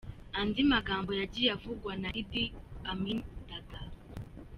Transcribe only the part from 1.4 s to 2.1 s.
avugwa na